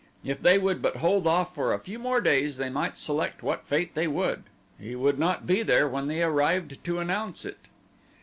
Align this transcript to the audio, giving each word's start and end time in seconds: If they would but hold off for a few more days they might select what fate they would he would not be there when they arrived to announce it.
If 0.25 0.41
they 0.41 0.57
would 0.57 0.81
but 0.81 0.95
hold 0.95 1.27
off 1.27 1.53
for 1.53 1.71
a 1.75 1.79
few 1.79 1.99
more 1.99 2.21
days 2.21 2.57
they 2.57 2.69
might 2.71 2.97
select 2.97 3.43
what 3.43 3.67
fate 3.67 3.93
they 3.93 4.07
would 4.07 4.45
he 4.79 4.95
would 4.95 5.19
not 5.19 5.45
be 5.45 5.61
there 5.61 5.87
when 5.87 6.07
they 6.07 6.23
arrived 6.23 6.83
to 6.85 6.97
announce 6.97 7.45
it. 7.45 7.67